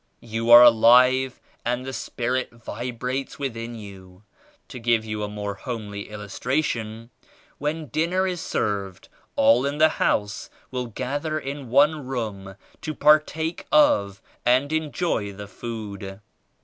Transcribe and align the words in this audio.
You 0.23 0.49
are 0.49 0.63
alive 0.63 1.39
and 1.63 1.85
the 1.85 1.93
Spirit 1.93 2.49
vibrates 2.51 3.37
within 3.37 3.75
you. 3.75 4.23
To 4.69 4.79
give 4.79 5.05
you 5.05 5.21
a 5.21 5.27
more 5.29 5.53
homely 5.53 6.09
illustration: 6.09 7.11
When 7.59 7.85
dinner 7.85 8.25
is 8.25 8.41
served, 8.41 9.09
all 9.35 9.63
in 9.63 9.77
the 9.77 9.89
house 10.01 10.49
will 10.71 10.87
gather 10.87 11.37
in 11.37 11.69
one 11.69 12.03
room 12.07 12.55
to 12.81 12.95
partake 12.95 13.67
of 13.71 14.23
and 14.43 14.73
enjoy 14.73 15.33
the 15.33 15.47
food. 15.47 16.19